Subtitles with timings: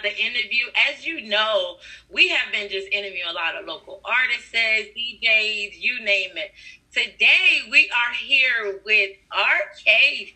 [0.00, 0.64] another interview.
[0.90, 1.76] As you know,
[2.10, 6.52] we have been just interviewing a lot of local artists, DJs, you name it.
[6.92, 10.32] Today we are here with RK5.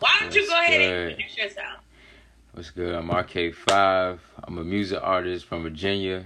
[0.00, 1.80] Why don't you go ahead and introduce yourself?
[2.52, 2.94] What's good?
[2.94, 4.18] I'm RK5.
[4.44, 6.24] I'm a music artist from Virginia.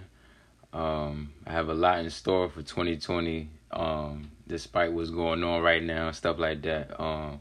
[0.72, 3.48] Um, I have a lot in store for 2020.
[3.72, 7.00] Um, despite what's going on right now, stuff like that.
[7.00, 7.40] Um,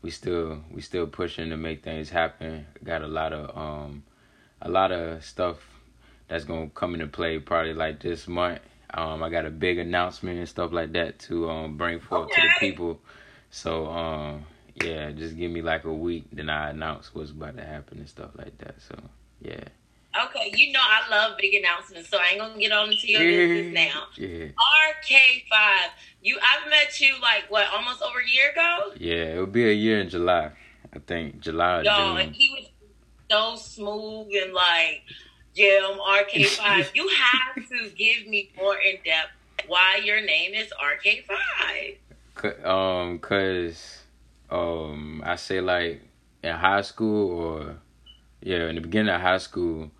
[0.00, 2.66] we still we still pushing to make things happen.
[2.84, 4.02] Got a lot of um
[4.60, 5.56] a lot of stuff
[6.28, 8.60] that's gonna come into play probably like this month.
[8.92, 12.42] Um, I got a big announcement and stuff like that to um bring forth okay.
[12.42, 13.00] to the people.
[13.50, 14.44] So um
[14.82, 18.08] yeah, just give me like a week, then I announce what's about to happen and
[18.08, 18.76] stuff like that.
[18.80, 18.94] So
[19.40, 19.64] yeah.
[20.26, 23.20] Okay, you know I love big announcements, so I ain't gonna get on into your
[23.20, 24.04] business now.
[24.16, 24.46] Yeah.
[25.08, 25.90] RK5,
[26.22, 28.92] you I've met you like what almost over a year ago.
[28.98, 30.50] Yeah, it'll be a year in July.
[30.92, 31.82] I think July.
[31.82, 32.18] Yo, June.
[32.18, 32.68] and he was
[33.30, 35.02] so smooth and like
[35.54, 36.90] Jim RK5.
[36.94, 39.32] you have to give me more in depth
[39.66, 41.96] why your name is RK5.
[42.64, 43.98] Um, cause
[44.50, 46.02] um, I say like
[46.42, 47.76] in high school or
[48.40, 49.90] yeah, in the beginning of high school,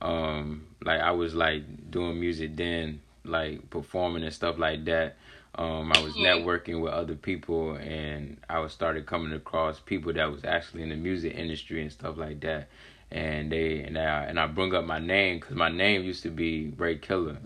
[0.00, 5.16] um, like I was like doing music then, like performing and stuff like that.
[5.56, 10.30] Um, I was networking with other people, and I was started coming across people that
[10.30, 12.68] was actually in the music industry and stuff like that.
[13.10, 16.30] And they and I and I bring up my name because my name used to
[16.30, 17.38] be Ray Killer,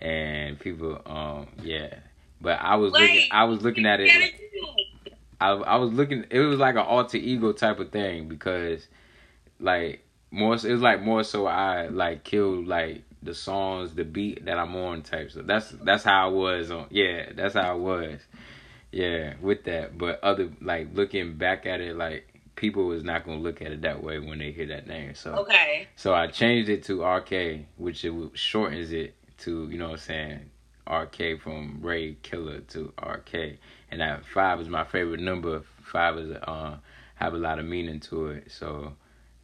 [0.00, 1.94] and people, um, yeah.
[2.40, 4.34] But I was Wait, looking, I was looking at it.
[5.40, 6.24] I I was looking.
[6.30, 8.86] It was like an alter ego type of thing because,
[9.58, 14.44] like, more it was like more so I like killed like the songs, the beat
[14.46, 15.30] that I'm on type.
[15.30, 16.86] So that's that's how I was on.
[16.90, 18.20] Yeah, that's how I was.
[18.92, 19.98] Yeah, with that.
[19.98, 23.82] But other like looking back at it, like people was not gonna look at it
[23.82, 25.14] that way when they hear that name.
[25.14, 25.88] So okay.
[25.96, 29.98] So I changed it to RK, which it shortens it to you know what I'm
[29.98, 30.50] saying.
[30.90, 33.58] RK from Ray Killer to RK,
[33.90, 35.62] and that five is my favorite number.
[35.82, 36.78] Five is uh
[37.16, 38.50] have a lot of meaning to it.
[38.50, 38.94] So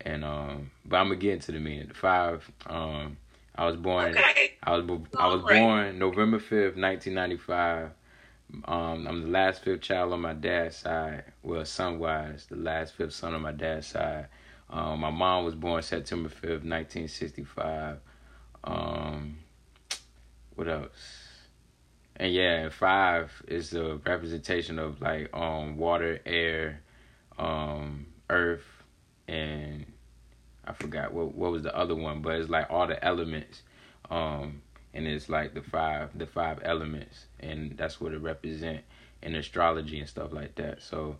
[0.00, 1.88] and um, but I'm gonna get into the meaning.
[1.88, 2.50] The five.
[2.66, 3.18] Um,
[3.58, 4.16] I was born.
[4.16, 4.52] Okay.
[4.62, 7.90] I was I was born November fifth, nineteen ninety five.
[8.64, 11.24] Um, I'm the last fifth child on my dad's side.
[11.42, 14.28] Well, son wise, the last fifth son on my dad's side.
[14.70, 17.98] Um, my mom was born September fifth, nineteen sixty five.
[18.64, 19.38] Um,
[20.54, 21.22] what else?
[22.16, 26.82] And yeah, five is the representation of like um water, air,
[27.38, 28.66] um, earth,
[29.28, 29.86] and
[30.66, 33.62] I forgot what what was the other one, but it's like all the elements.
[34.10, 34.62] Um,
[34.96, 38.80] and it's like the five the five elements and that's what it represent
[39.22, 40.82] in astrology and stuff like that.
[40.82, 41.16] So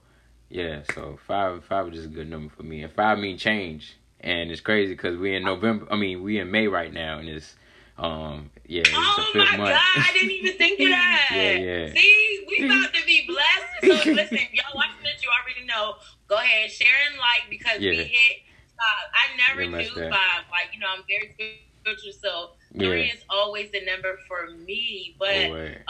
[0.48, 2.82] yeah, so five five is just a good number for me.
[2.82, 3.96] And five mean change.
[4.20, 7.28] And it's crazy because we in November I mean we in May right now and
[7.28, 7.54] it's
[7.98, 9.70] um yeah, it's oh the fifth my month.
[9.70, 11.28] god, I didn't even think of that.
[11.34, 11.92] yeah, yeah.
[11.92, 14.04] See, we about to be blessed.
[14.04, 15.94] So listen, y'all watching this, you already know.
[16.28, 17.90] Go ahead, share and like because yeah.
[17.90, 18.38] we hit
[18.78, 19.06] five.
[19.14, 20.44] I never knew five.
[20.50, 21.34] Like, you know, I'm very
[21.82, 25.16] spiritual, so three is always the number for me.
[25.19, 25.34] But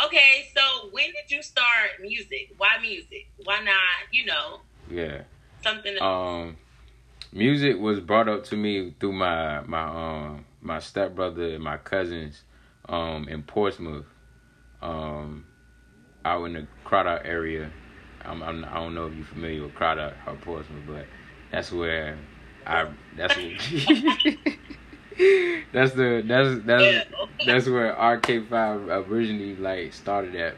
[0.06, 2.54] okay, so when did you start music?
[2.58, 3.26] Why music?
[3.44, 3.74] Why not,
[4.12, 4.60] you know?
[4.90, 5.22] Yeah.
[5.62, 6.56] Something um
[7.32, 12.42] music was brought up to me through my my um my stepbrother and my cousins
[12.88, 14.06] um in Portsmouth.
[14.80, 15.44] Um
[16.26, 17.70] out in the Cradock area.
[18.24, 21.06] I'm, I'm, I do not know if you're familiar with Cradock or Portsmouth, but
[21.52, 22.18] that's where
[22.66, 23.34] I that's
[25.72, 27.06] that's the that's that's
[27.46, 30.54] that's where RK5 originally like started at,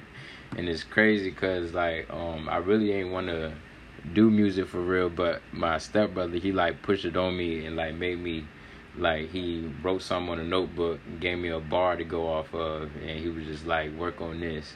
[0.56, 3.52] and it's crazy because like um I really ain't want to
[4.14, 7.94] do music for real, but my stepbrother he like pushed it on me and like
[7.94, 8.44] made me
[8.96, 12.90] like he wrote something on a notebook, gave me a bar to go off of,
[12.96, 14.72] and he was just like work on this,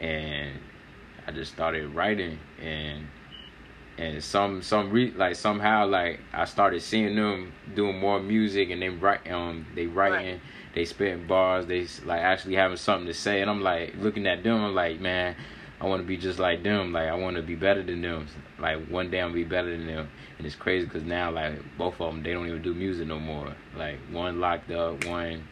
[0.00, 0.58] and
[1.26, 3.06] I just started writing and
[3.98, 8.80] and some some re, like somehow like I started seeing them doing more music and
[8.80, 10.40] they write um they writing right.
[10.74, 13.40] they spitting bars they like actually having something to say.
[13.40, 15.36] And I'm like looking at them I'm like man
[15.82, 16.92] I want to be just like them.
[16.92, 18.28] Like I want to be better than them.
[18.58, 20.08] Like one day I'll be better than them.
[20.38, 23.18] And it's crazy because now like both of them they don't even do music no
[23.18, 23.54] more.
[23.76, 25.48] Like one locked up one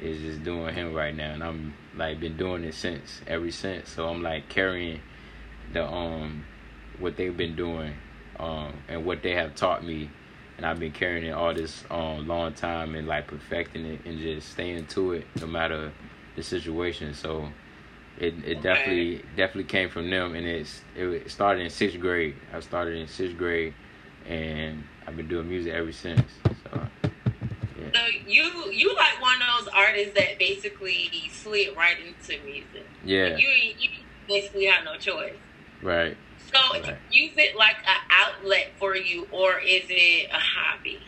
[0.00, 1.34] is just doing him right now.
[1.34, 3.90] And I'm like been doing it since ever since.
[3.90, 5.00] So I'm like carrying
[5.72, 6.46] the um
[6.98, 7.94] what they've been doing
[8.38, 10.10] um, and what they have taught me
[10.56, 14.18] and I've been carrying it all this um, long time and like perfecting it and
[14.18, 15.92] just staying to it no matter
[16.36, 17.14] the situation.
[17.14, 17.48] So
[18.18, 18.60] it it okay.
[18.60, 22.36] definitely definitely came from them and it's it started in sixth grade.
[22.52, 23.74] I started in sixth grade
[24.28, 26.22] and I've been doing music ever since.
[27.94, 32.86] So you you like one of those artists that basically slid right into music.
[33.04, 33.36] Yeah.
[33.36, 33.48] You
[33.78, 33.90] you
[34.26, 35.34] basically have no choice.
[35.82, 36.16] Right.
[36.54, 36.96] So right.
[37.10, 41.00] use it like an outlet for you, or is it a hobby?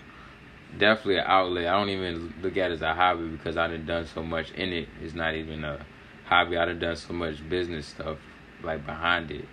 [0.76, 1.66] Definitely an outlet.
[1.68, 4.50] I don't even look at it as a hobby because I done done so much
[4.52, 4.88] in it.
[5.02, 5.84] It's not even a
[6.24, 6.56] hobby.
[6.56, 8.18] I done done so much business stuff
[8.62, 9.46] like behind it.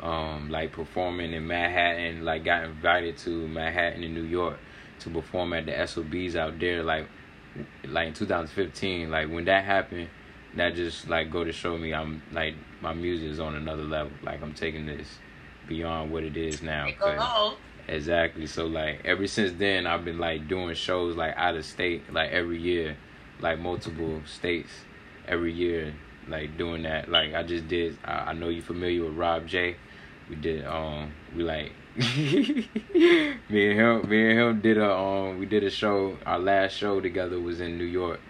[0.00, 4.58] Um, like performing in Manhattan, like got invited to Manhattan in New York
[5.00, 7.06] to perform at the SOBs out there, like
[7.86, 9.10] like in 2015.
[9.10, 10.08] Like when that happened,
[10.56, 14.12] that just like go to show me I'm like my music is on another level.
[14.22, 15.08] Like I'm taking this
[15.66, 16.86] beyond what it is now.
[17.86, 18.46] Exactly.
[18.46, 22.30] So like ever since then, I've been like doing shows like out of state, like
[22.30, 22.96] every year,
[23.40, 24.70] like multiple states
[25.28, 25.94] every year,
[26.28, 27.10] like doing that.
[27.10, 27.98] Like I just did.
[28.04, 29.76] I, I know you're familiar with Rob J.
[30.28, 30.64] We did.
[30.64, 34.08] Um, we like me and him.
[34.08, 35.38] Me and him did a um.
[35.38, 36.16] We did a show.
[36.24, 38.20] Our last show together was in New York.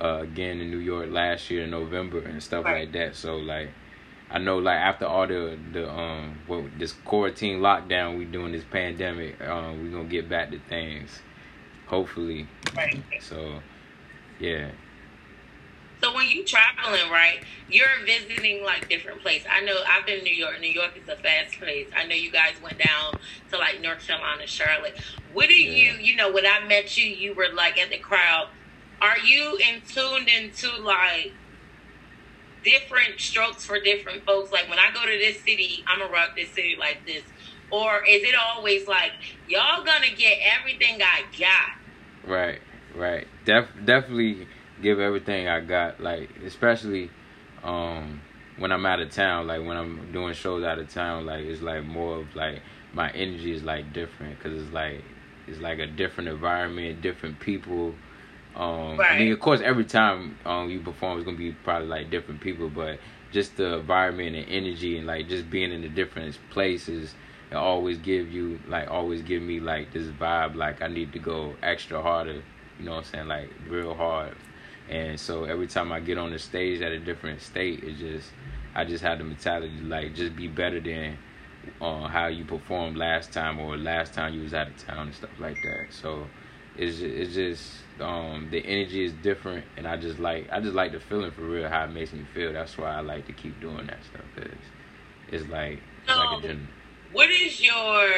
[0.00, 2.80] Uh, again in New York last year in November and stuff right.
[2.80, 3.14] like that.
[3.14, 3.68] So like
[4.30, 8.64] I know like after all the the um what this quarantine lockdown we doing this
[8.64, 11.20] pandemic, um we gonna get back to things.
[11.86, 12.48] Hopefully.
[12.76, 13.02] Right.
[13.20, 13.60] So
[14.40, 14.70] yeah.
[16.02, 19.46] So when you traveling, right, you're visiting like different places.
[19.50, 20.60] I know I've been in New York.
[20.60, 21.86] New York is a fast place.
[21.96, 23.18] I know you guys went down
[23.50, 24.98] to like North Carolina, Charlotte.
[25.32, 25.92] What do yeah.
[25.92, 28.48] you, you know, when I met you, you were like at the crowd.
[29.00, 31.32] Are you in tuned into like
[32.64, 34.50] different strokes for different folks.
[34.52, 37.22] Like when I go to this city, I'm gonna rock this city like this.
[37.70, 39.12] Or is it always like
[39.48, 42.30] y'all gonna get everything I got?
[42.30, 42.60] Right,
[42.94, 43.26] right.
[43.44, 44.46] Def definitely
[44.82, 46.00] give everything I got.
[46.00, 47.10] Like especially
[47.62, 48.20] um
[48.58, 49.46] when I'm out of town.
[49.46, 51.26] Like when I'm doing shows out of town.
[51.26, 52.62] Like it's like more of like
[52.92, 55.02] my energy is like different because it's like
[55.46, 57.94] it's like a different environment, different people
[58.56, 59.12] um, right.
[59.12, 62.40] I mean, of course, every time um, you perform, it's gonna be probably like different
[62.40, 62.98] people, but
[63.32, 67.14] just the environment and energy and like just being in the different places,
[67.50, 71.18] it always give you like always give me like this vibe like I need to
[71.18, 72.42] go extra harder.
[72.78, 73.28] You know what I'm saying?
[73.28, 74.36] Like real hard.
[74.88, 78.30] And so every time I get on the stage at a different state, it just
[78.74, 81.18] I just have the mentality like just be better than
[81.80, 85.14] uh, how you performed last time or last time you was out of town and
[85.14, 85.86] stuff like that.
[85.90, 86.26] So
[86.76, 90.92] it's it's just um, the energy is different, and I just like I just like
[90.92, 92.52] the feeling for real how it makes me feel.
[92.52, 94.22] That's why I like to keep doing that stuff.
[94.36, 94.46] Cause
[95.28, 96.56] it's like so, like a
[97.12, 98.08] what is your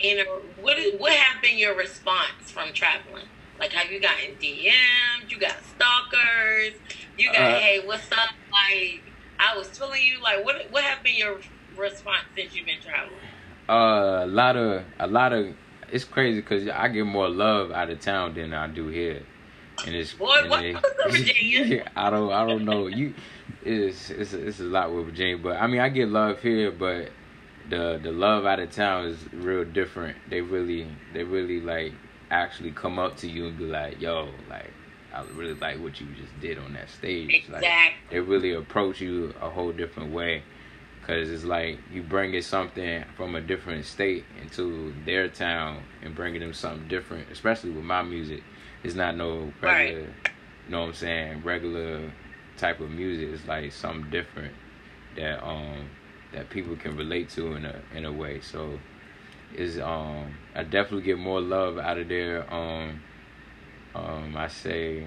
[0.00, 3.26] you know what is what have been your response from traveling?
[3.58, 5.28] Like have you gotten DMs?
[5.28, 6.74] You got stalkers?
[7.18, 8.30] You got uh, hey what's up?
[8.50, 10.22] Like I was feeling you.
[10.22, 11.38] Like what what have been your
[11.76, 13.20] response since you've been traveling?
[13.68, 15.54] Uh, a lot of a lot of
[15.92, 19.22] it's crazy because I get more love out of town than I do here.
[19.86, 20.84] And it's Boy, and what?
[21.10, 21.90] Virginia?
[21.94, 22.86] I don't I don't know.
[22.88, 23.14] You
[23.62, 27.10] it's it's it's a lot with Virginia, but I mean I get love here, but
[27.70, 30.16] the the love out of town is real different.
[30.28, 31.92] They really they really like
[32.30, 34.72] actually come up to you and be like, "Yo, like
[35.14, 37.68] I really like what you just did on that stage." Exactly.
[37.68, 40.42] Like they really approach you a whole different way
[41.08, 46.40] because it's like you bringing something from a different state into their town and bringing
[46.40, 48.42] them something different especially with my music.
[48.84, 50.08] It's not no regular right.
[50.66, 52.12] you know what i'm saying regular
[52.58, 53.30] type of music.
[53.30, 54.52] It's like something different
[55.16, 55.88] that um
[56.34, 58.40] that people can relate to in a in a way.
[58.42, 58.78] So
[59.56, 63.00] is um i definitely get more love out of there um
[63.94, 65.06] um i say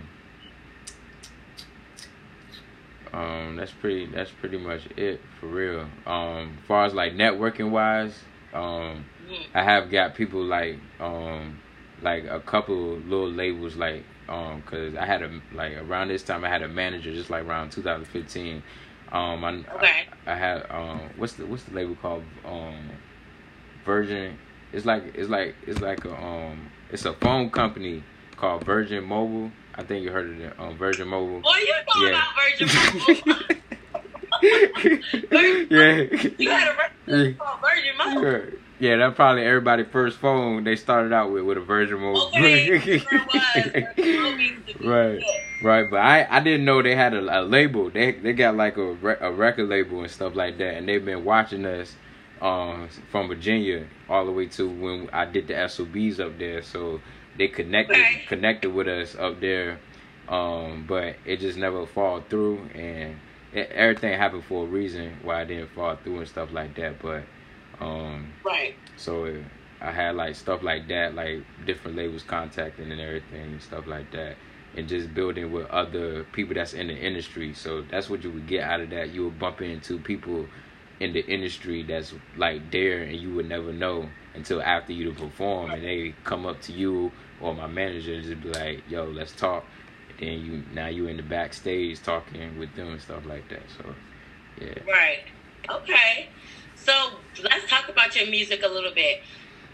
[3.14, 4.06] um, that's pretty.
[4.06, 5.88] That's pretty much it for real.
[6.06, 8.18] Um, as far as like networking wise,
[8.54, 9.06] um,
[9.54, 11.60] I have got people like um,
[12.02, 16.46] like a couple little labels like um, cause I had a like around this time
[16.46, 18.64] I had a manager just like around 2015.
[19.12, 20.08] Um, I, okay.
[20.26, 22.24] I, I had um, what's the what's the label called?
[22.46, 22.92] Um,
[23.86, 24.38] Virgin.
[24.72, 28.04] It's like it's like it's like a um, it's a phone company
[28.42, 31.42] called Virgin Mobile I think you heard of it on Virgin Mobile.
[31.46, 32.10] Oh, you know yeah.
[32.10, 32.68] about Virgin
[33.26, 33.38] Mobile.
[35.72, 36.02] yeah.
[36.38, 38.32] You had a Virgin, Virgin Mobile.
[38.32, 38.42] Yeah.
[38.80, 42.30] Yeah, that's probably everybody's first phone they started out with with a Virgin Mobile.
[42.30, 42.80] Okay,
[44.84, 45.24] right,
[45.62, 45.88] right.
[45.88, 47.92] But I I didn't know they had a, a label.
[47.92, 51.24] They they got like a a record label and stuff like that, and they've been
[51.24, 51.96] watching us
[52.42, 56.64] um from Virginia all the way to when I did the SOBs up there.
[56.64, 57.02] So
[57.38, 58.28] they connected right.
[58.28, 59.80] connected with us up there,
[60.28, 63.18] um, but it just never fall through, and
[63.54, 67.02] it, everything happened for a reason why I didn't fall through and stuff like that.
[67.02, 67.24] But
[67.80, 68.76] um, right.
[68.98, 69.44] So
[69.82, 74.12] I had like stuff like that, like different labels contacting and everything and stuff like
[74.12, 74.36] that.
[74.76, 77.54] And just building with other people that's in the industry.
[77.54, 79.10] So that's what you would get out of that.
[79.10, 80.46] You would bump into people
[81.02, 85.20] in the industry that's like there and you would never know until after you to
[85.20, 87.12] perform and they come up to you
[87.42, 89.66] or my manager and just be like, yo, let's talk.
[90.10, 93.64] And then you now you in the backstage talking with them and stuff like that.
[93.78, 93.96] So
[94.60, 94.74] yeah.
[94.88, 95.24] Right.
[95.70, 96.30] Okay.
[96.76, 96.94] So
[97.44, 99.22] let's talk about your music a little bit.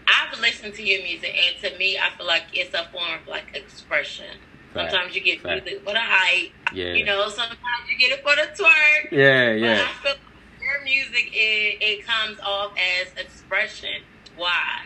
[0.06, 3.28] I've listened to your music, and to me, I feel like it's a form of
[3.28, 4.38] like expression.
[4.72, 4.90] Fact.
[4.90, 5.64] Sometimes you get Fact.
[5.64, 6.50] music for the hype.
[6.74, 6.92] Yeah.
[6.92, 7.58] You know, sometimes
[7.90, 9.12] you get it for the twerk.
[9.12, 9.86] Yeah, yeah.
[9.86, 10.20] I feel like
[10.60, 14.02] your music it, it comes off as expression.
[14.38, 14.82] Why?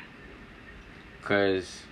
[1.22, 1.82] Cause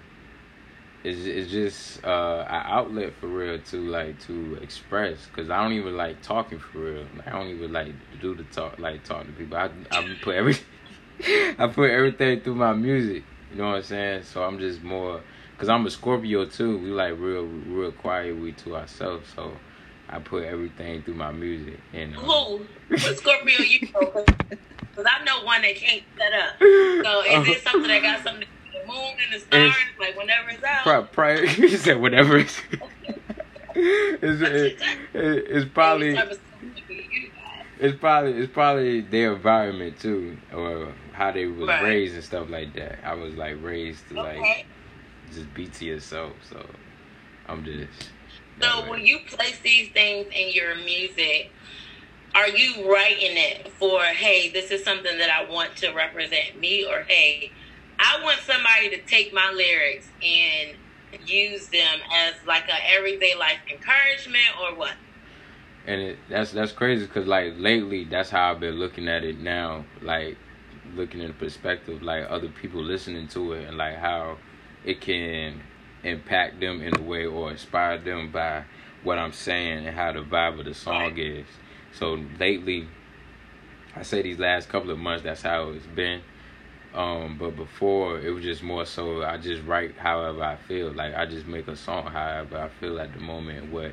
[1.05, 5.19] it's it's just uh, an outlet for real to like to express.
[5.37, 7.07] Cause I don't even like talking for real.
[7.27, 9.59] I don't even like do the talk like talk to people.
[9.59, 10.57] I I put every
[11.59, 13.25] I put everything through my music.
[13.53, 14.23] You know what I'm saying?
[14.25, 15.21] So I'm just more
[15.53, 16.79] because I'm a Scorpio too.
[16.79, 18.37] We like real real quiet.
[18.37, 19.29] We to ourselves.
[19.37, 19.53] So
[20.11, 21.79] I put everything through my music.
[21.93, 22.67] And um, who?
[22.89, 24.25] What Scorpio you know?
[24.91, 26.59] Because I know one that can't set up.
[26.59, 28.47] So is it something that got something?
[28.73, 31.13] the moon and the stars, like whenever it's out.
[31.13, 32.61] Prior, you said whenever it's.
[33.75, 34.81] it's, it,
[35.15, 36.19] it, it's probably.
[37.79, 41.83] It's probably it's probably their environment too, or how they was right.
[41.83, 42.99] raised and stuff like that.
[43.05, 44.39] I was like raised to okay.
[44.41, 44.67] like
[45.33, 46.65] just be to yourself, so
[47.49, 48.11] I'm just.
[48.61, 51.51] So when you place these things in your music,
[52.35, 56.85] are you writing it for hey, this is something that I want to represent me,
[56.85, 57.51] or hey,
[57.99, 60.77] I want somebody to take my lyrics and
[61.27, 64.93] use them as like a everyday life encouragement or what?
[65.87, 69.41] And it, that's that's crazy because like lately, that's how I've been looking at it
[69.41, 69.85] now.
[70.03, 70.37] Like
[70.95, 74.37] looking in the perspective, like other people listening to it, and like how
[74.85, 75.61] it can
[76.05, 78.65] impact them in a way or inspire them by
[79.03, 81.47] what I'm saying and how the vibe of the song is.
[81.93, 82.89] So lately,
[83.95, 86.23] I say these last couple of months, that's how it's been.
[86.93, 90.93] Um, but before it was just more so I just write however I feel.
[90.93, 93.93] Like I just make a song however I feel at the moment what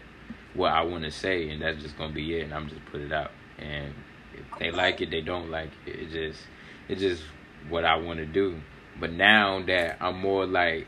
[0.56, 2.46] what I want to say, and that's just gonna be it.
[2.46, 3.32] And I'm just put it out.
[3.60, 3.94] And
[4.34, 5.96] if they like it, they don't like it.
[5.96, 6.42] It just
[6.88, 7.24] it's just
[7.70, 8.60] what I want to do.
[9.00, 10.88] But now that I'm more like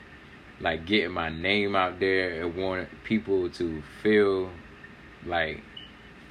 [0.61, 4.49] like getting my name out there and want people to feel
[5.25, 5.61] like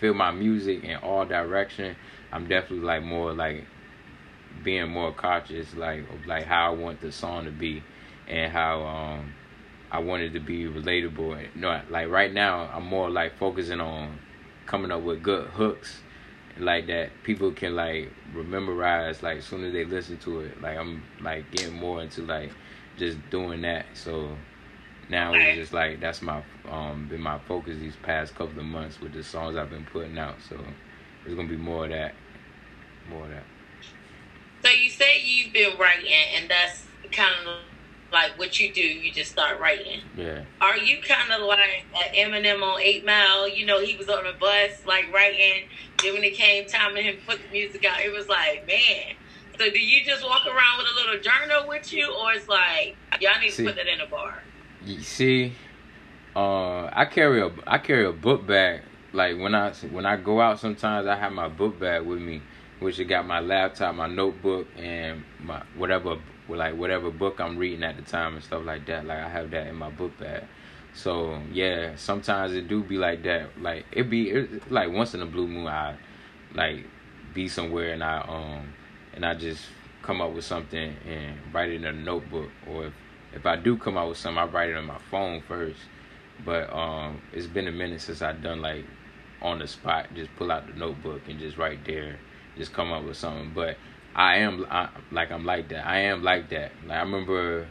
[0.00, 1.96] feel my music in all direction,
[2.32, 3.64] I'm definitely like more like
[4.62, 7.82] being more conscious like like how I want the song to be
[8.26, 9.32] and how um
[9.90, 11.54] I want it to be relatable.
[11.54, 14.18] No, like right now I'm more like focusing on
[14.66, 16.00] coming up with good hooks
[16.58, 20.60] like that people can like rememberize like as soon as they listen to it.
[20.60, 22.50] Like I'm like getting more into like
[22.98, 23.86] just doing that.
[23.94, 24.36] So
[25.08, 29.00] now it's just like that's my um been my focus these past couple of months
[29.00, 30.36] with the songs I've been putting out.
[30.48, 30.56] So
[31.24, 32.14] there's gonna be more of that.
[33.08, 33.44] More of that.
[34.64, 37.58] So you say you've been writing, and that's kind of
[38.12, 38.82] like what you do.
[38.82, 40.00] You just start writing.
[40.16, 40.44] Yeah.
[40.60, 43.48] Are you kind of like Eminem on Eight Mile?
[43.48, 45.64] You know, he was on the bus like writing.
[46.02, 48.66] Then when it came time for him to put the music out, it was like,
[48.66, 49.14] man.
[49.58, 52.96] So do you just walk around with a little journal with you, or it's like
[53.20, 54.42] y'all need see, to put that in a bar?
[54.84, 55.52] You see,
[56.36, 58.82] uh, I carry a I carry a book bag.
[59.12, 62.42] Like when I when I go out, sometimes I have my book bag with me
[62.80, 67.82] which it got my laptop, my notebook, and my whatever like whatever book I'm reading
[67.82, 69.04] at the time and stuff like that.
[69.04, 70.44] Like I have that in my book bag.
[70.94, 73.60] So yeah, sometimes it do be like that.
[73.60, 75.96] Like it be it, like once in a blue moon, I
[76.54, 76.86] like
[77.34, 78.72] be somewhere and I um
[79.14, 79.64] and I just
[80.02, 82.50] come up with something and write it in a notebook.
[82.68, 82.92] Or if
[83.34, 85.80] if I do come out with something, I write it on my phone first.
[86.44, 88.84] But um, it's been a minute since I've done like
[89.42, 92.18] on the spot, just pull out the notebook and just write there
[92.58, 93.52] just come up with something.
[93.54, 93.76] But
[94.14, 95.86] I am I, like I'm like that.
[95.86, 96.72] I am like that.
[96.86, 97.68] Like I remember,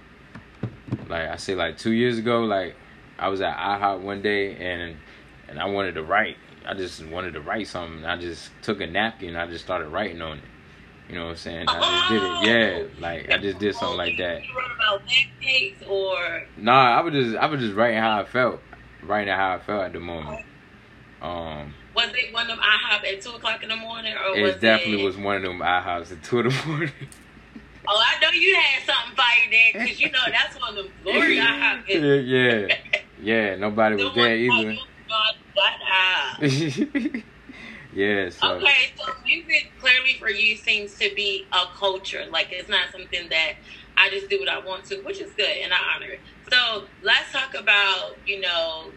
[1.07, 2.75] like I say, like two years ago, like
[3.19, 4.97] I was at IHOP one day and
[5.47, 6.37] and I wanted to write.
[6.65, 8.05] I just wanted to write something.
[8.05, 9.35] I just took a napkin.
[9.35, 10.43] I just started writing on it.
[11.09, 11.65] You know what I'm saying?
[11.69, 12.91] I just did it.
[12.97, 14.43] Yeah, like I just did something like that.
[14.43, 16.43] You wrote about pancakes or?
[16.57, 18.59] Nah, I was just I was just writing how I felt,
[19.03, 20.45] writing how I felt at the moment.
[21.21, 24.41] Um, was it one of them IHOP at two o'clock in the morning, or it
[24.41, 25.05] was definitely it...
[25.05, 26.91] was one of them IHOPs at two in the morning.
[27.89, 30.93] Oh, I know you had something fighting there because you know that's one of them
[31.03, 31.87] glory IHOP.
[31.87, 33.55] yeah, yeah, yeah.
[33.55, 34.75] Nobody was there either.
[37.97, 38.29] yeah.
[38.29, 38.55] So.
[38.55, 42.25] Okay, so music clearly for you seems to be a culture.
[42.29, 43.53] Like it's not something that
[43.97, 46.21] I just do what I want to, which is good, and I honor it.
[46.51, 48.93] So let's talk about you know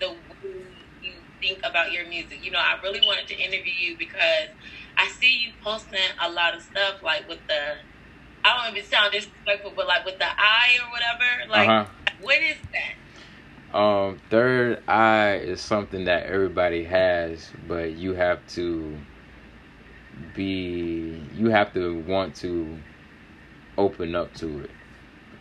[0.00, 2.42] the way you think about your music.
[2.42, 4.48] You know, I really wanted to interview you because
[4.98, 7.74] I see you posting a lot of stuff like with the
[8.44, 11.50] I don't even sound disrespectful, but like with the eye or whatever.
[11.50, 11.92] Like, uh-huh.
[12.18, 13.03] what is that?
[13.74, 19.06] Um, third eye is something that everybody has, but you have to
[20.34, 22.84] be, you have to want to
[23.76, 24.70] open up to it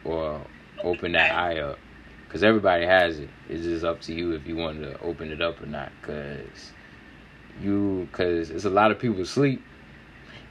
[0.03, 0.47] or
[0.83, 1.79] open that eye up
[2.27, 3.29] because everybody has it.
[3.49, 5.93] It's just up to you if you want to open it up or not.
[6.01, 6.73] Because
[7.61, 9.61] you, because it's a lot of people sleep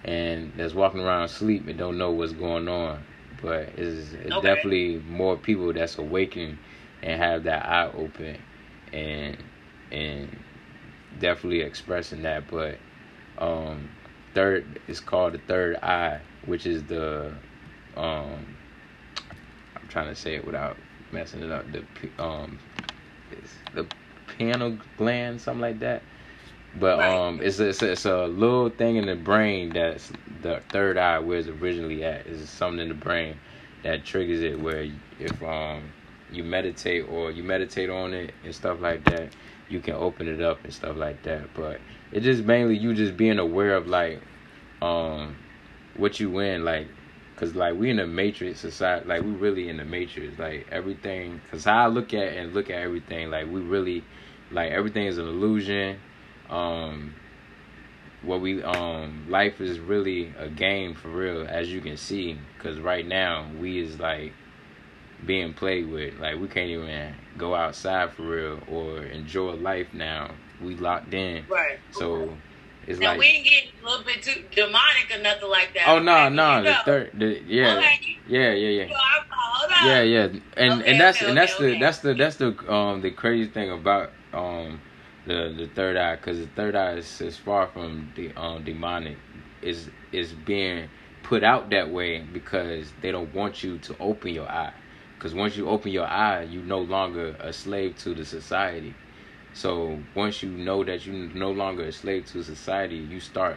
[0.05, 3.05] and that's walking around sleep and don't know what's going on.
[3.43, 4.39] But it's, it's okay.
[4.39, 6.61] definitely more people that's awakening
[7.03, 8.45] and have that eye open
[8.93, 9.51] and
[9.93, 10.45] and
[11.17, 12.49] definitely expressing that.
[12.49, 12.83] But
[13.39, 13.97] um,
[14.35, 17.39] third is called the third eye, which is the
[17.97, 18.59] um,
[19.77, 21.71] I'm trying to say it without messing it up.
[21.73, 21.87] The
[22.19, 22.61] um,
[23.73, 23.89] the
[24.27, 26.07] pineal gland, something like that.
[26.75, 30.63] But um, it's a, it's a, it's a little thing in the brain that's the
[30.73, 32.27] third eye where it's originally at.
[32.27, 33.41] Is something in the brain
[33.83, 35.95] that triggers it where if um
[36.35, 39.35] you meditate or you meditate on it and stuff like that,
[39.69, 41.55] you can open it up and stuff like that.
[41.55, 44.21] But it's just mainly you just being aware of like
[44.81, 45.37] um
[45.97, 46.89] what you win like
[47.35, 51.41] Cause like we in the matrix society, like we really in the matrix, like everything.
[51.51, 54.05] Cause how I look at and look at everything, like we really,
[54.53, 55.99] like everything is an illusion
[56.53, 57.15] um
[58.23, 62.79] what we um life is really a game for real as you can see because
[62.79, 64.33] right now we is like
[65.27, 66.19] being played with.
[66.19, 70.31] Like we can't even go outside for real or enjoy life now.
[70.63, 71.45] We locked in.
[71.49, 71.79] Right.
[71.91, 72.37] So
[72.87, 75.89] it's now, like we ain't getting a little bit too demonic or nothing like that.
[75.89, 78.19] Oh no, no, the third, the, yeah, okay.
[78.29, 78.87] yeah, yeah, yeah,
[79.85, 83.01] yeah, yeah, and okay, and that's okay, and that's the that's the that's the um
[83.01, 84.81] the crazy thing about um
[85.27, 89.17] the the third eye because the third eye is, is far from the um, demonic.
[89.63, 90.89] Is is being
[91.23, 94.73] put out that way because they don't want you to open your eye
[95.23, 98.93] because once you open your eye you no longer a slave to the society
[99.55, 103.57] so once you know that you're no longer a slave to society you start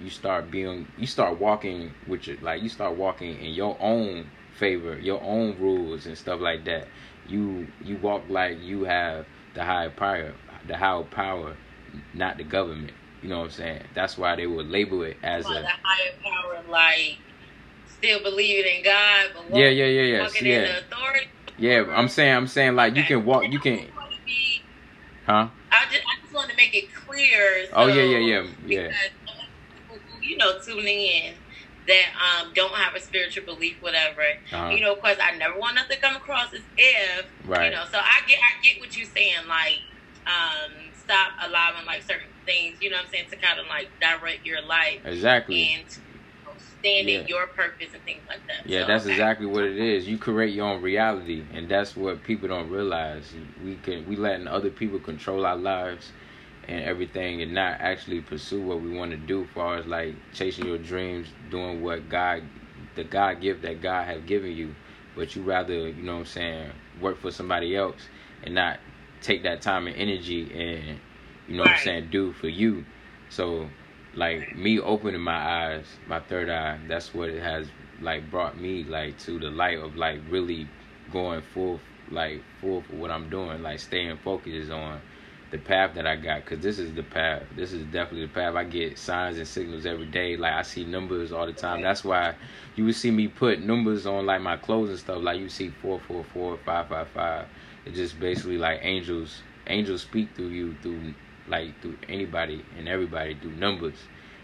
[0.00, 4.24] you start being you start walking with your like you start walking in your own
[4.58, 6.86] favor your own rules and stuff like that
[7.28, 10.32] you you walk like you have the higher power
[10.66, 11.54] the higher power,
[12.14, 12.92] not the government.
[13.22, 13.82] You know what I'm saying?
[13.94, 17.18] That's why they would label it as well, a the higher power, like
[18.02, 20.80] still believing in God, but yeah, yeah, yeah, yeah, yeah.
[21.58, 23.86] Yeah, I'm saying, I'm saying, like you can walk, you can.
[25.26, 25.48] Huh?
[25.70, 27.66] I just, I just want to make it clear.
[27.66, 28.92] So, oh yeah, yeah, yeah, yeah.
[29.88, 31.34] Who, you know, tuning in
[31.86, 34.22] that um, don't have a spiritual belief, whatever.
[34.52, 34.70] Uh-huh.
[34.70, 37.66] You know, because I never want nothing to come across as if, right.
[37.66, 37.84] you know.
[37.90, 39.46] So I get, I get what you're saying.
[39.48, 39.78] Like,
[40.26, 40.72] um,
[41.04, 44.44] stop allowing like certain things, you know what I'm saying, to kind of like direct
[44.44, 45.04] your life.
[45.04, 45.74] Exactly.
[45.74, 45.84] And
[46.82, 47.26] stand yeah.
[47.26, 48.68] your purpose and things like that.
[48.68, 49.12] Yeah, so, that's okay.
[49.12, 50.06] exactly what it is.
[50.06, 53.32] You create your own reality, and that's what people don't realize.
[53.64, 56.12] We can we letting other people control our lives
[56.68, 60.14] and everything, and not actually pursue what we want to do, as far as like
[60.32, 62.42] chasing your dreams, doing what God,
[62.96, 64.74] the God gift that God have given you.
[65.14, 68.00] But you rather, you know what I'm saying, work for somebody else
[68.44, 68.78] and not
[69.20, 70.98] take that time and energy and
[71.46, 71.70] you know right.
[71.70, 72.84] what I'm saying do for you.
[73.28, 73.68] So
[74.14, 77.68] like me opening my eyes, my third eye, that's what it has
[78.00, 80.68] like brought me like to the light of like really
[81.10, 85.02] going full like full for what I'm doing, like staying focused on
[85.50, 87.44] the path that I got because this is the path.
[87.54, 88.54] This is definitely the path.
[88.54, 90.36] I get signs and signals every day.
[90.36, 91.82] Like I see numbers all the time.
[91.82, 92.36] That's why
[92.74, 95.22] you would see me put numbers on like my clothes and stuff.
[95.22, 97.48] Like you see four four four five five five.
[97.84, 99.44] It's just basically like angels.
[99.66, 101.14] Angels speak through you through
[101.52, 103.94] like through anybody and everybody through numbers,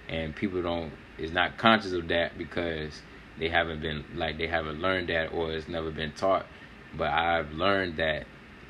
[0.08, 3.02] and people don't is not conscious of that because
[3.38, 6.46] they haven't been like they haven't learned that or it's never been taught.
[6.96, 8.26] But I've learned that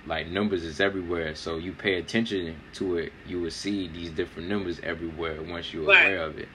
[0.06, 4.48] like numbers is everywhere, so you pay attention to it, you will see these different
[4.48, 6.04] numbers everywhere once you're right.
[6.06, 6.48] aware of it.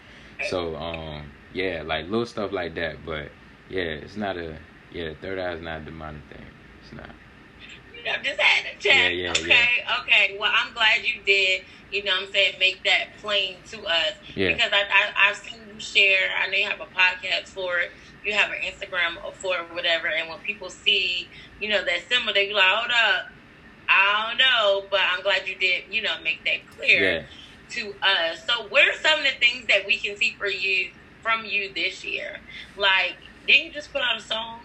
[0.50, 3.30] So um yeah, like little stuff like that, but
[3.70, 4.58] yeah, it's not a
[4.92, 6.46] yeah, third eye is not a demonic thing.
[6.82, 7.10] It's not.
[8.12, 8.96] I'm just had to check.
[8.96, 10.02] Yeah, yeah, okay, yeah.
[10.02, 10.38] okay.
[10.40, 11.62] Well, I'm glad you did.
[11.92, 14.14] You know, what I'm saying make that plain to us
[14.54, 16.30] because I, I I've seen you share.
[16.42, 17.92] I know you have a podcast for it.
[18.24, 20.08] You have an Instagram for it, whatever.
[20.08, 23.26] And when people see, you know, that symbol, they be like, "Hold up,
[23.90, 25.84] I don't know." But I'm glad you did.
[25.90, 27.28] You know, make that clear
[27.72, 28.46] to us.
[28.48, 31.74] So, what are some of the things that we can see for you from you
[31.74, 32.42] this year?
[32.76, 34.62] Like Didn't you just put out a song?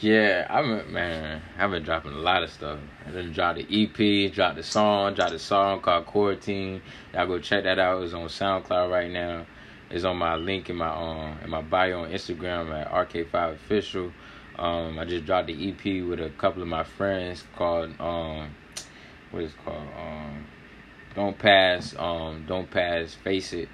[0.00, 2.80] Yeah, been man, I've been dropping a lot of stuff.
[3.06, 6.82] I then dropped the EP, dropped the song, dropped a song called Quarantine.
[7.14, 8.02] Y'all go check that out.
[8.02, 9.46] It's on SoundCloud right now.
[9.90, 14.12] It's on my link in my um in my bio on Instagram at RK5 Official.
[14.58, 18.50] Um, I just dropped the EP with a couple of my friends called um
[19.30, 20.46] what is called um
[21.14, 23.68] don't pass um don't pass face it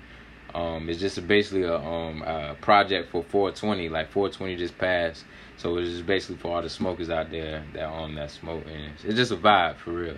[0.54, 5.24] um it's just basically a um a project for 420 like 420 just passed.
[5.56, 8.64] So it's just basically for all the smokers out there that um that smoke.
[8.66, 10.16] And it's, it's just a vibe for real.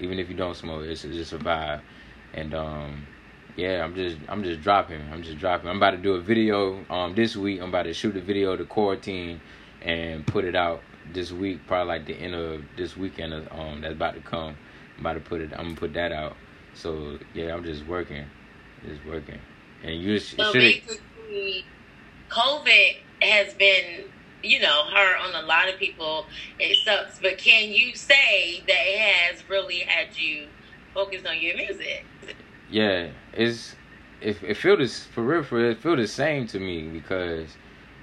[0.00, 1.80] Even if you don't smoke it's, it's just a vibe.
[2.34, 3.06] And um
[3.56, 5.00] yeah i'm just i'm just dropping.
[5.12, 5.68] I'm just dropping.
[5.68, 7.60] I'm about to do a video um this week.
[7.60, 9.40] I'm about to shoot a video to quarantine
[9.82, 13.94] and put it out this week probably like the end of this weekend um that's
[13.94, 14.56] about to come.
[14.96, 16.36] I'm about to put it i'm gonna put that out.
[16.74, 18.24] So yeah, I'm just working,
[18.86, 19.40] just working,
[19.82, 20.52] and you so.
[20.52, 21.64] Basically,
[22.30, 24.04] COVID has been,
[24.42, 26.26] you know, hard on a lot of people.
[26.58, 30.48] It sucks, but can you say that it has really had you
[30.94, 32.04] focused on your music?
[32.70, 33.74] Yeah, it's
[34.20, 37.48] it, it feels for real for it feel the same to me because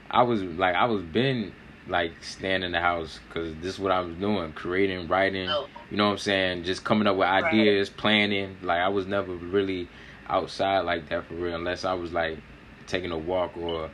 [0.10, 1.54] I was like I was been
[1.88, 5.50] like staying in the house because this is what I was doing, creating, writing.
[5.50, 5.68] Oh.
[5.92, 6.64] You know what I'm saying?
[6.64, 7.98] Just coming up with ideas, right.
[7.98, 8.58] planning.
[8.64, 9.88] Like I was never really
[10.28, 12.38] outside like that for real, unless I was like
[12.88, 13.90] taking a walk or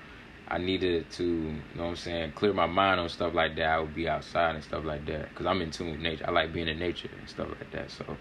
[0.47, 3.65] I needed to, you know what I'm saying, clear my mind on stuff like that.
[3.65, 6.25] I would be outside and stuff like that because I'm in tune with nature.
[6.27, 7.91] I like being in nature and stuff like that.
[7.91, 8.17] So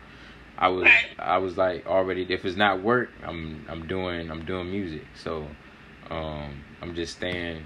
[0.59, 0.89] I was.
[1.19, 2.27] I was like already.
[2.29, 5.05] If it's not work, I'm, I'm doing, I'm doing music.
[5.23, 5.47] So
[6.11, 7.65] um, I'm just staying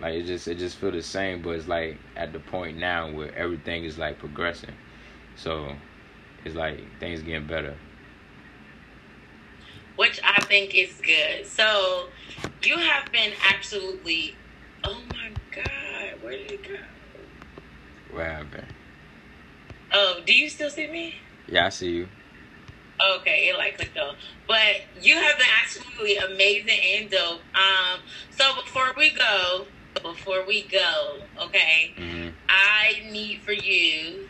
[0.00, 3.10] like it just it just feel the same, but it's like at the point now
[3.10, 4.74] where everything is like progressing.
[5.36, 5.72] So
[6.44, 7.76] it's like things getting better.
[9.96, 11.46] Which I think is good.
[11.46, 12.08] So
[12.62, 14.34] you have been absolutely
[14.84, 16.76] oh my god, where did it go?
[18.12, 18.66] Where happened?
[19.92, 21.14] Oh, do you still see me?
[21.48, 22.08] Yeah, I see you.
[23.18, 24.16] Okay, it like clicked off.
[24.46, 27.40] But you have been absolutely amazing and dope.
[27.54, 29.66] Um, so before we go,
[30.02, 32.28] before we go, okay, mm-hmm.
[32.48, 34.28] I need for you.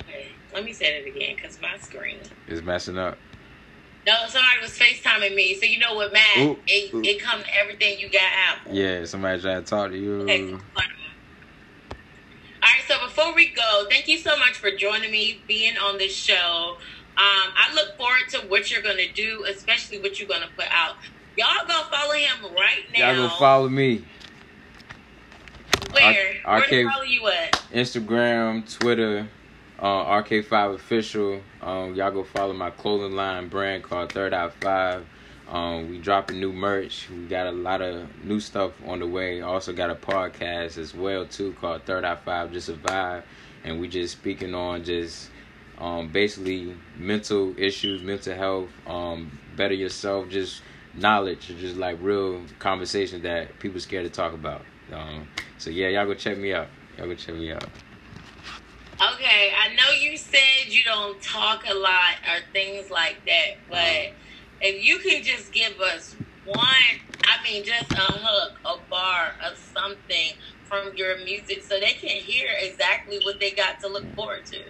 [0.00, 3.18] Okay, let me say it again because my screen is messing up.
[4.06, 5.54] No, somebody was FaceTiming me.
[5.54, 6.38] So you know what, Matt?
[6.38, 7.02] Ooh, it, ooh.
[7.02, 8.74] it comes everything you got out.
[8.74, 10.22] Yeah, somebody trying to talk to you.
[10.22, 10.58] Okay, All
[12.62, 16.14] right, so before we go, thank you so much for joining me, being on this
[16.14, 16.76] show.
[17.16, 20.48] Um, I look forward to what you're going to do, especially what you're going to
[20.56, 20.96] put out.
[21.36, 23.12] Y'all go follow him right now.
[23.12, 24.04] Y'all go follow me.
[25.92, 26.34] Where?
[26.44, 27.52] R- Where to follow you at?
[27.72, 29.28] Instagram, Twitter,
[29.78, 31.40] uh, RK5 Official.
[31.60, 35.06] Um, y'all go follow my clothing line brand called Third Eye Five.
[35.48, 37.08] Um, we dropping new merch.
[37.10, 39.42] We got a lot of new stuff on the way.
[39.42, 43.22] Also got a podcast as well too called Third Eye Five, just vibe,
[43.64, 45.30] and we just speaking on just
[45.78, 50.62] um, basically mental issues, mental health, um, better yourself, just
[50.94, 54.62] knowledge just like real conversations that people scared to talk about.
[54.92, 56.68] Um, so yeah, y'all go check me out.
[56.96, 57.64] Y'all go check me out.
[59.10, 64.12] Okay, I know you said you don't talk a lot or things like that, but
[64.60, 69.58] if you can just give us one, I mean, just a hook, a bar, of
[69.58, 70.34] something
[70.64, 74.60] from your music so they can hear exactly what they got to look forward to.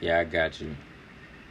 [0.00, 0.76] Yeah, I got you.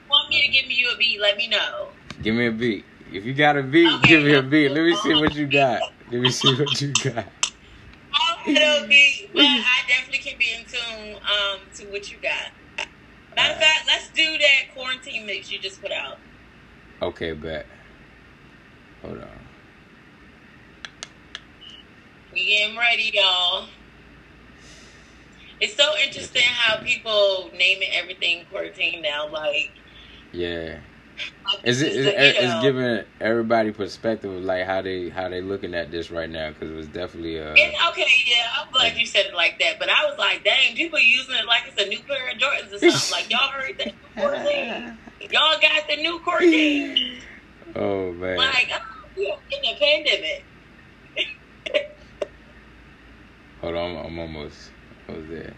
[0.10, 1.20] Want me to give me you a beat?
[1.20, 1.90] Let me know.
[2.22, 2.86] Give me a beat.
[3.12, 4.08] If you got a beat, okay.
[4.08, 4.70] give me a beat.
[4.70, 5.82] Let me see what you got.
[6.10, 7.26] Let me see what you got.
[8.14, 11.20] I beat, but I definitely can be in tune
[11.80, 12.88] to what you got.
[13.36, 16.18] Matter of uh, fact, let's do that quarantine mix you just put out.
[17.02, 17.68] Okay, bet.
[19.02, 19.46] Hold on.
[22.34, 23.70] We getting ready, y'all.
[25.60, 29.32] It's so interesting how people naming everything quarantine now.
[29.32, 29.74] Like,
[30.32, 30.82] yeah,
[31.64, 31.94] is it?
[31.94, 36.30] Is, it's giving everybody perspective of like how they how they looking at this right
[36.30, 37.50] now because it was definitely uh.
[37.50, 39.80] And, okay, yeah, I'm glad you said it like that.
[39.80, 42.74] But I was like, dang, people using it like it's a new pair of Jordans
[42.74, 43.12] or something.
[43.12, 45.00] like y'all heard that quarantine?
[45.32, 47.22] y'all got the new quarantine?
[47.76, 48.36] Oh man!
[48.36, 50.48] Like oh, in the pandemic.
[53.62, 54.72] Hold on, I'm, I'm almost.
[55.08, 55.54] I was there.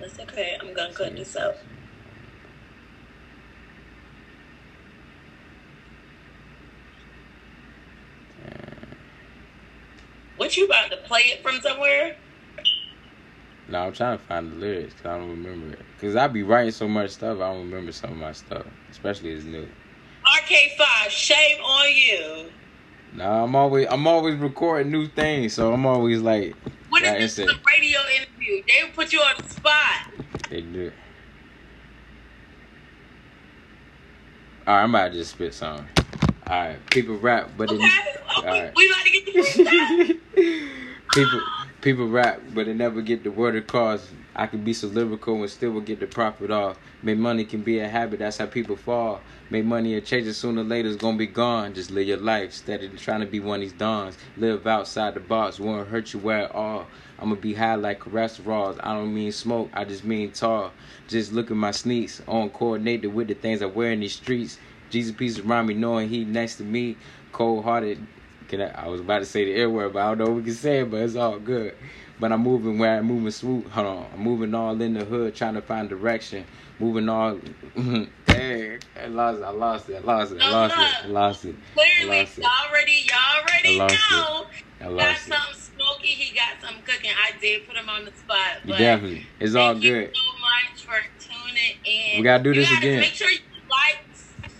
[0.00, 0.56] That's okay.
[0.60, 1.56] I'm gonna cut this out.
[10.36, 12.16] What you about to play it from somewhere?
[13.68, 15.82] No, I'm trying to find the lyrics because I don't remember it.
[15.96, 19.34] Because I be writing so much stuff, I don't remember some of my stuff, especially
[19.34, 19.62] as new.
[19.62, 19.68] RK
[20.26, 22.50] RK5, shame on you.
[23.12, 26.54] Nah, I'm always I'm always recording new things, so I'm always like.
[26.88, 27.50] What if this
[28.50, 28.62] a interview?
[28.66, 30.12] They put you on the spot.
[30.48, 30.92] They do.
[34.66, 35.86] All right, I'm about to just spit some.
[36.46, 37.84] All right, people rap, but okay.
[37.84, 38.72] it, oh, right.
[38.74, 40.74] we about to get
[41.12, 41.40] people
[41.80, 44.10] people rap, but they never get the word across.
[44.34, 46.78] I can be so lyrical and still will get the profit off.
[47.02, 49.20] Make money can be a habit, that's how people fall.
[49.48, 51.74] Make money and change it sooner or later it's gonna be gone.
[51.74, 54.16] Just live your life instead of trying to be one of these dons.
[54.36, 56.86] Live outside the box, won't hurt you at all.
[57.20, 58.78] I'ma be high like cholesterol.
[58.82, 60.72] I don't mean smoke, I just mean tall.
[61.08, 64.58] Just look at my sneaks, on coordinated with the things I wear in these streets.
[64.88, 66.96] Jesus peace around me, knowing he next to me,
[67.32, 68.04] cold hearted.
[68.48, 70.36] Can I, I was about to say the air word, but I don't know what
[70.36, 71.76] we can say it, but it's all good.
[72.18, 73.68] But I'm moving where I'm moving swoop.
[73.70, 76.44] Hold on, I'm moving all in the hood, trying to find direction.
[76.78, 77.38] Moving all.
[78.26, 79.44] Dang, I lost it.
[79.44, 79.96] I lost it.
[79.96, 80.40] I lost it.
[80.40, 81.04] I lost it.
[81.04, 81.54] I lost it.
[81.74, 82.42] Clearly, lost it.
[82.42, 83.86] y'all already, y'all already know.
[83.86, 84.84] It.
[84.84, 85.40] I lost got it.
[85.42, 85.59] something
[86.00, 86.14] smoky.
[86.14, 87.10] He got some cooking.
[87.10, 88.58] I did put him on the spot.
[88.66, 89.82] But Definitely, it's all good.
[89.82, 92.18] Thank you so much for tuning in.
[92.18, 93.00] We gotta do this again.
[93.00, 93.38] Make sure you
[93.70, 93.98] like,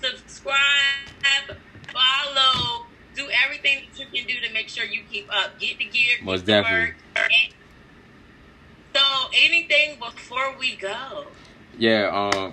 [0.00, 1.57] subscribe,
[1.92, 5.59] follow, do everything that you can do to make sure you keep up.
[5.59, 6.16] Get the gear.
[6.22, 6.94] Most definitely.
[8.94, 9.00] So,
[9.44, 11.26] anything before we go?
[11.79, 12.53] Yeah, um,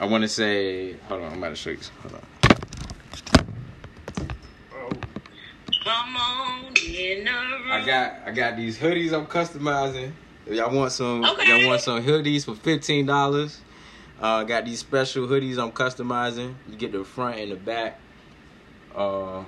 [0.00, 1.78] I want to say, hold on, I'm about to show you.
[2.02, 2.27] Hold on.
[5.84, 7.70] Come on in the room.
[7.70, 10.12] I got I got these hoodies I'm customizing.
[10.46, 11.48] If y'all want some, okay.
[11.48, 13.60] y'all want some hoodies for fifteen dollars.
[14.20, 16.54] Uh, got these special hoodies I'm customizing.
[16.68, 17.98] You get the front and the back.
[18.94, 19.44] Uh,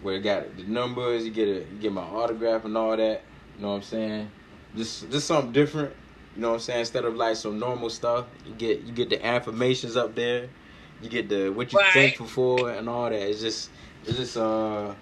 [0.00, 3.22] where it got the numbers, you get a you get my autograph and all that.
[3.56, 4.30] You know what I'm saying?
[4.76, 5.92] Just just something different.
[6.36, 6.80] You know what I'm saying?
[6.80, 10.48] Instead of like some normal stuff, you get you get the affirmations up there.
[11.02, 11.92] You get the what you right.
[11.92, 13.14] thankful for and all that.
[13.14, 13.70] It's just
[14.06, 14.94] it's just uh,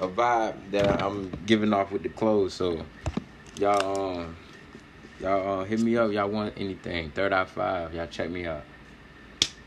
[0.00, 2.54] a vibe that I'm giving off with the clothes.
[2.54, 2.84] So
[3.58, 4.36] y'all um
[5.20, 6.12] y'all uh, hit me up.
[6.12, 7.10] Y'all want anything?
[7.10, 7.94] Third eye five.
[7.94, 8.62] Y'all check me out.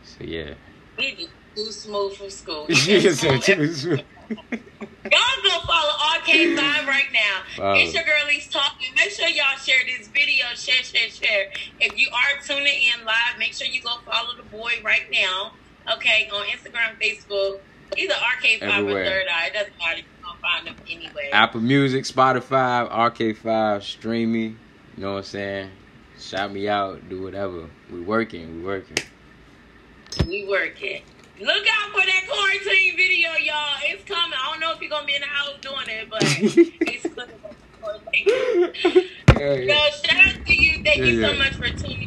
[0.04, 0.54] So yeah.
[0.98, 2.68] Too smooth for school.
[2.70, 4.04] too smooth.
[4.30, 7.64] Y'all go follow RK5 right now.
[7.64, 7.74] Wow.
[7.76, 8.90] It's your girlies talking.
[8.96, 10.46] Make sure y'all share this video.
[10.56, 11.52] Share, share, share.
[11.80, 15.54] If you are tuning in live, make sure you go follow the boy right now.
[15.94, 17.60] Okay, on Instagram, Facebook,
[17.96, 19.02] either RK5 Everywhere.
[19.02, 19.48] or Third Eye.
[19.48, 19.98] It doesn't matter.
[19.98, 21.30] You're gonna find them anyway.
[21.32, 24.44] Apple Music, Spotify, RK5, stream me.
[24.96, 25.72] You know what I'm saying?
[26.20, 27.08] Shout me out.
[27.10, 27.70] Do whatever.
[27.92, 28.58] We working.
[28.58, 28.98] We working.
[30.26, 31.04] We working.
[31.40, 33.78] Look out for that quarantine video, y'all.
[33.84, 34.34] It's coming.
[34.44, 37.36] I don't know if you're gonna be in the house doing it, but it's coming.
[39.38, 39.90] Yeah, yeah.
[39.92, 40.84] So shout out to you.
[40.84, 42.07] Thank yeah, you so much for tuning in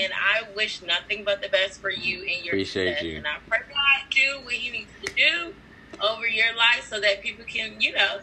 [0.00, 3.04] and I wish nothing but the best for you and your Appreciate success.
[3.04, 3.16] You.
[3.18, 5.54] And I pray God do what He needs to do
[6.00, 8.20] over your life so that people can, you know,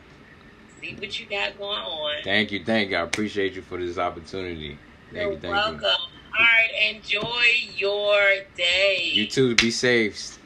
[0.82, 2.24] see what you got going on.
[2.24, 2.98] Thank you, thank you.
[2.98, 4.78] I appreciate you for this opportunity.
[5.12, 5.82] Thank You're you, thank welcome.
[5.82, 5.88] you.
[5.88, 7.44] All right, enjoy
[7.76, 8.20] your
[8.56, 9.10] day.
[9.14, 9.56] You too.
[9.56, 10.38] Be safe.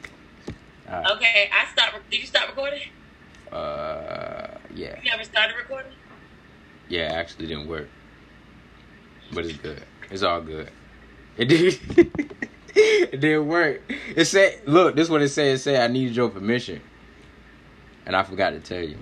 [0.88, 1.06] Right.
[1.12, 2.10] Okay, I stopped.
[2.10, 2.80] Did you stop recording?
[3.52, 4.96] Uh, yeah.
[5.02, 5.92] You never started recording?
[6.88, 7.88] Yeah, actually didn't work,
[9.32, 9.82] but it's good.
[10.10, 10.70] It's all good.
[11.36, 11.80] It did.
[12.74, 13.82] it didn't work.
[14.14, 15.54] It said, "Look, this is what it said.
[15.54, 16.80] It said I needed your permission,
[18.06, 18.98] and I forgot to tell you."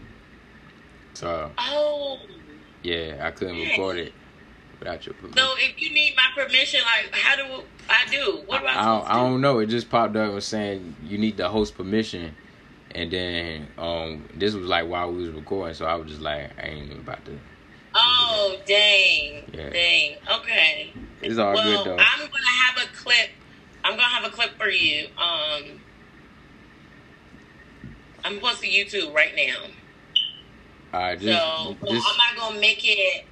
[1.15, 1.51] So.
[1.59, 2.19] Oh.
[2.83, 4.13] Yeah, I couldn't record it
[4.79, 5.39] without your permission.
[5.39, 8.43] So if you need my permission, like how do I do?
[8.47, 8.81] What do I?
[8.81, 9.59] I, don't, I don't know.
[9.61, 12.35] It just popped up and saying you need the host permission,
[12.93, 16.51] and then um this was like while we was recording, so I was just like
[16.59, 17.39] I ain't even about to.
[17.95, 19.45] Oh dang!
[19.53, 19.71] Yeah.
[19.71, 20.17] Dang.
[20.41, 20.93] Okay.
[21.23, 22.03] It's all well, good though.
[22.03, 23.31] I'm gonna have a clip.
[23.85, 25.07] I'm gonna have a clip for you.
[25.17, 25.81] Um,
[28.25, 29.67] I'm posting YouTube right now.
[30.95, 33.25] All right, just, so well, I'm not gonna make it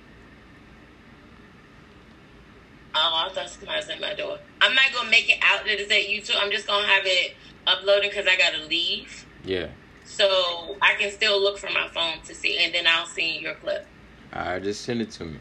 [2.94, 4.38] Oh, I thought somebody was at my door.
[4.60, 6.42] I'm not gonna make it out that it's at YouTube.
[6.42, 7.34] I'm just gonna have it
[7.66, 9.26] uploading because I gotta leave.
[9.44, 9.68] Yeah.
[10.04, 13.54] So I can still look for my phone to see, and then I'll see your
[13.54, 13.86] clip.
[14.32, 15.38] All right, just send it to me.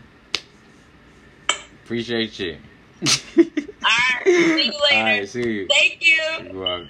[1.89, 2.55] Appreciate you.
[3.01, 3.07] All
[3.83, 4.77] right, see you later.
[4.91, 5.67] All right, see you.
[5.67, 6.21] Thank you.
[6.39, 6.89] You're welcome.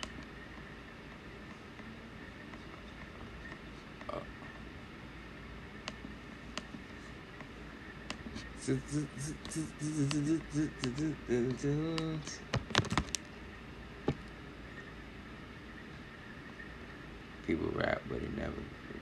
[17.48, 18.52] People rap, but it never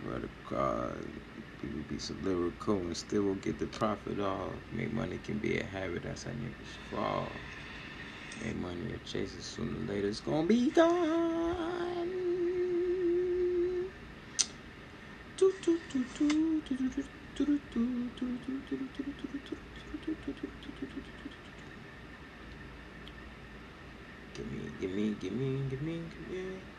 [0.05, 0.93] run across.
[1.97, 4.51] Be so lyrical and still will get the profit off.
[4.71, 6.03] Make money can be a habit.
[6.03, 7.41] That's how niggas fall.
[8.39, 12.11] Make money or chases sooner or later it's gonna be gone.
[24.35, 26.76] Give me, give me, give me, give me, give me.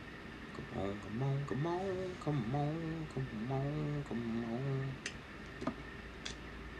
[0.73, 4.99] On, come on, come on, come on, come on, come on.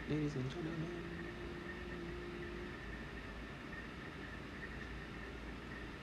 [0.07, 1.08] Ladies and gentlemen.